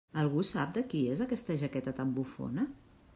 Algú 0.21 0.45
sap 0.51 0.71
de 0.77 0.83
qui 0.93 1.01
és 1.15 1.21
aquesta 1.27 1.59
jaqueta 1.65 1.95
tan 2.01 2.17
bufona? 2.19 2.69